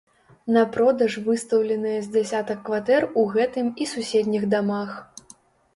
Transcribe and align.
На 0.55 0.61
продаж 0.75 1.17
выстаўленыя 1.27 1.99
з 2.07 2.11
дзясятак 2.15 2.65
кватэр 2.71 3.07
у 3.19 3.27
гэтым 3.35 3.71
і 3.85 3.89
суседніх 3.95 4.51
дамах. 4.57 4.91